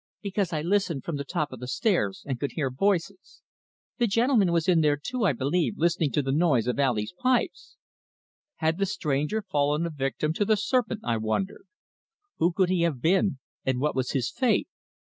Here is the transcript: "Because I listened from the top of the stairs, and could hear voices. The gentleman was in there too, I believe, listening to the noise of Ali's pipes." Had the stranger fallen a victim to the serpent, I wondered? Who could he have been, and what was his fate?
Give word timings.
"Because 0.23 0.51
I 0.51 0.63
listened 0.63 1.03
from 1.03 1.17
the 1.17 1.23
top 1.23 1.51
of 1.51 1.59
the 1.59 1.67
stairs, 1.67 2.23
and 2.25 2.39
could 2.39 2.53
hear 2.53 2.71
voices. 2.71 3.43
The 3.99 4.07
gentleman 4.07 4.51
was 4.51 4.67
in 4.67 4.81
there 4.81 4.97
too, 4.97 5.25
I 5.25 5.33
believe, 5.33 5.77
listening 5.77 6.11
to 6.13 6.23
the 6.23 6.31
noise 6.31 6.65
of 6.65 6.79
Ali's 6.79 7.13
pipes." 7.19 7.77
Had 8.55 8.79
the 8.79 8.87
stranger 8.87 9.43
fallen 9.43 9.85
a 9.85 9.91
victim 9.91 10.33
to 10.33 10.43
the 10.43 10.57
serpent, 10.57 11.01
I 11.03 11.17
wondered? 11.17 11.67
Who 12.39 12.51
could 12.51 12.69
he 12.69 12.81
have 12.81 12.99
been, 12.99 13.37
and 13.63 13.79
what 13.79 13.95
was 13.95 14.09
his 14.09 14.31
fate? 14.31 14.67